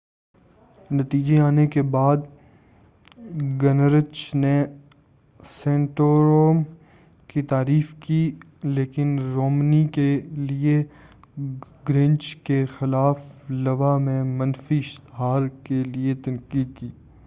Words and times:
نتیجے 0.91 1.39
آنے 1.39 1.65
کے 1.67 1.81
بعد 1.81 2.17
گنرچ 3.61 4.35
نے 4.35 4.63
سنٹورم 5.39 6.61
کی 7.29 7.41
تعریف 7.41 7.93
کی 7.99 8.31
لیکن 8.63 9.17
رومنی 9.35 9.85
کیلئے 9.87 10.83
گنرچ 11.89 12.35
کے 12.43 12.65
خلاف 12.79 13.29
لوا 13.49 13.97
میں 13.97 14.23
منفی 14.23 14.77
اشتہار 14.77 15.47
کیلئے 15.63 16.15
تنقید 16.15 16.77
کی 16.77 16.89